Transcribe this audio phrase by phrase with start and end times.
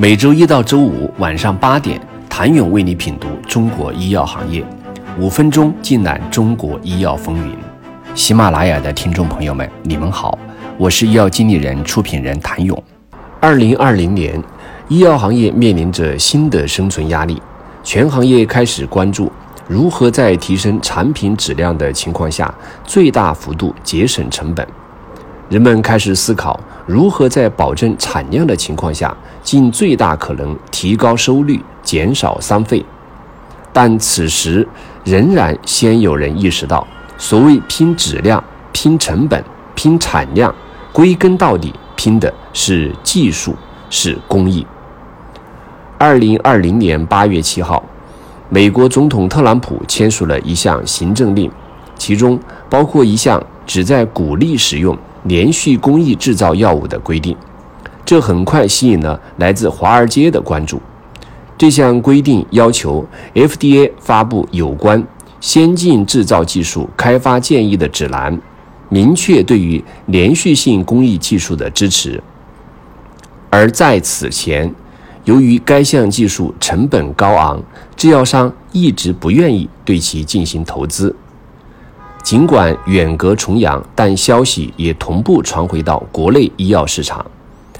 [0.00, 2.00] 每周一到周五晚上八点，
[2.30, 4.64] 谭勇为你品读中国医药行业，
[5.18, 7.52] 五分钟尽览中国医药风云。
[8.14, 10.38] 喜马拉雅的听众朋友们，你们好，
[10.76, 12.80] 我是医药经理人、出品人谭勇。
[13.40, 14.40] 二零二零年，
[14.86, 17.42] 医药行业面临着新的生存压力，
[17.82, 19.32] 全行业开始关注
[19.66, 24.64] 如何在提升产品质量的情况下，最大幅度节省成本。
[25.48, 32.84] 人们开始思考如何在保证产量的情况下，尽最大可能提高收率、减少伤费。
[33.72, 34.66] 但此时
[35.04, 38.42] 仍然先有人意识到，所谓拼质量、
[38.72, 39.42] 拼成本、
[39.74, 40.54] 拼产量，
[40.92, 43.54] 归根到底拼的是技术，
[43.88, 44.66] 是工艺。
[45.96, 47.82] 二零二零年八月七号，
[48.50, 51.50] 美国总统特朗普签署了一项行政令，
[51.98, 54.96] 其中包括一项旨在鼓励使用。
[55.24, 57.36] 连续工艺制造药物的规定，
[58.06, 60.80] 这很快吸引了来自华尔街的关注。
[61.58, 65.04] 这项规定要求 FDA 发布有关
[65.40, 68.40] 先进制造技术开发建议的指南，
[68.88, 72.22] 明确对于连续性工艺技术的支持。
[73.50, 74.72] 而在此前，
[75.24, 77.60] 由于该项技术成本高昂，
[77.96, 81.14] 制药商一直不愿意对其进行投资。
[82.22, 87.24] 尽管远隔重洋，但消息也同步传回到国内医药市场。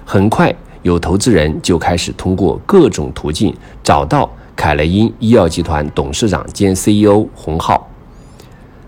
[0.06, 7.86] 很快，有投资人就开始通过各种途径找到凯莱因医药集团董事长兼 CEO 洪浩。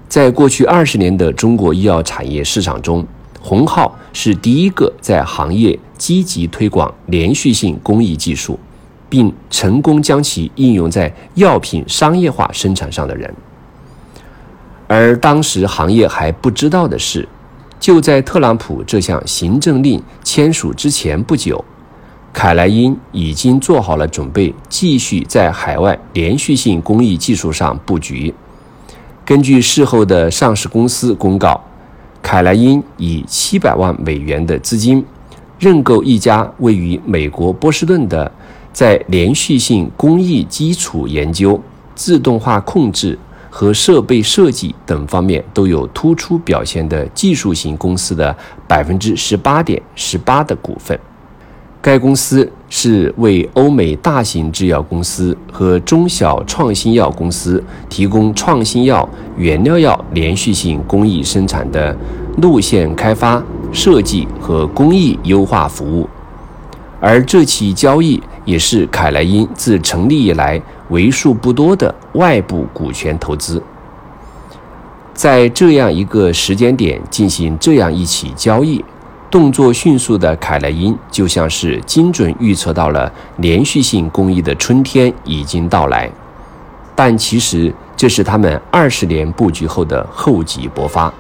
[0.08, 3.06] 在过去二十年的中国医药产业市场中，
[3.40, 8.58] 洪浩是第一个在行业积极推广连续性工艺技术，
[9.10, 13.32] 并成功将其应用在药品商业化生产上的人。
[14.92, 17.28] 而当时行业还不知道的是，
[17.78, 21.64] 就在特朗普这项行政令签署之前不久，
[22.32, 28.34] 凯莱因已经做好了准备，继续在海外连续性工艺技术上布局。
[29.24, 31.62] 根据事后的上市公司公告，
[32.20, 35.06] 凯莱因以七百万美元的资金
[35.60, 38.32] 认购一家位于美国波士顿的，
[38.72, 41.62] 在连续性工艺基础研究、
[41.94, 43.16] 自动化控制。
[43.50, 48.34] 和设备设计等方面都有突出表现的技术型公司的
[48.68, 50.98] 百分之十八点十八的股份。
[51.82, 61.96] 该公司是为欧美大型制药公司和中小创新药公司提供创新药原料药连续性工艺生产的
[62.42, 66.08] 路线开发、设计和工艺优化服务。
[67.00, 73.62] 而这起交易也是凯莱因自成立以来为数不多的外部股权投资。
[75.14, 78.82] 在这样一个时间点进行这样一起交易，
[79.30, 86.10] 动作迅速的凯莱因就像是精准预测到了连续性工艺的春天已经到来。
[86.94, 91.12] 但其实这是他们二十年布局后的厚积薄发。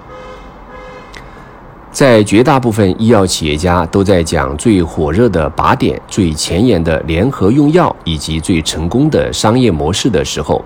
[1.92, 10.64] 在绝大部分医药企业家都在讲最火热的靶点、最前沿的联合用药以及最成功的商业模式的时候，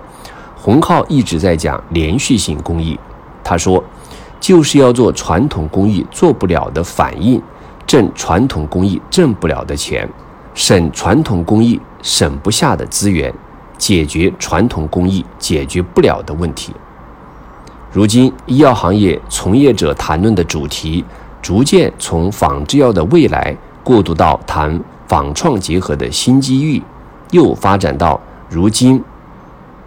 [0.55, 2.97] 洪浩一直在讲连续性工艺。
[3.43, 3.83] 他说，
[4.39, 7.41] 就是要做传统工艺做不了的反应，
[7.87, 10.07] 挣传统工艺挣不了的钱，
[10.53, 13.33] 省传统工艺省不下的资源，
[13.79, 16.71] 解决传统工艺解决不了的问题。
[17.95, 21.01] 如今，医药行业从业者谈论的主题，
[21.41, 26.83] 逐渐从仿制药的未来过渡到谈仿创结合的新机遇，
[27.31, 28.19] 又发展到
[28.49, 29.01] 如今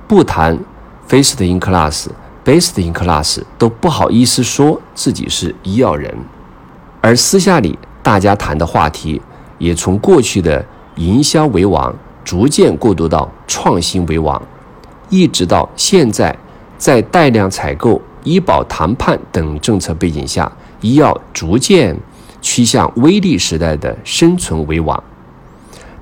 [0.06, 0.58] 不谈
[1.06, 2.06] first in class、
[2.42, 6.10] best in class 都不好意思说自己是医药人，
[7.02, 9.20] 而私下里大家谈的话题，
[9.58, 10.64] 也从过去的
[10.94, 14.40] 营销为王，逐渐过渡到创新为王，
[15.10, 16.34] 一直到现在。
[16.78, 20.50] 在带量采购、医保谈判等政策背景下，
[20.80, 21.94] 医药逐渐
[22.40, 25.02] 趋向微利时代的生存为王。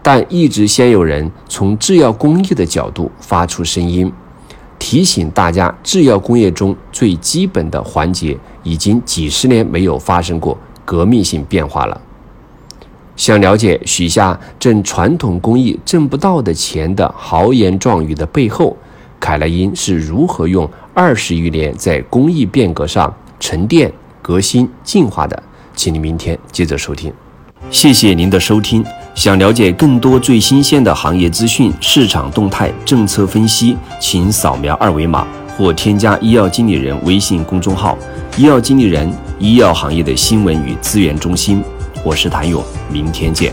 [0.02, 4.12] 但一直先有人从制药工艺的角度发出声音，
[4.78, 12.00] 提醒大家，制药工业中最基本的环节已经几十年没有发生过革命性变化了。
[13.16, 18.76] 想了解许下挣传统工艺挣不到的钱的豪言壮语的背后？
[19.26, 23.92] 凯莱因是如何用二十余年在工艺变革上沉淀、
[24.22, 25.42] 革新、进化的？
[25.74, 27.12] 请您明天接着收听。
[27.68, 28.84] 谢谢您的收听。
[29.16, 35.26] 想了解更多最新鲜的行业资讯、市场动态、政策分析，请扫描二维码
[35.58, 37.98] 或添加医药经理人微信公众号
[38.38, 41.60] “医药经理人”——医药行业的新闻与资源中心。
[42.04, 42.62] 我是谭勇，
[42.92, 43.52] 明天见。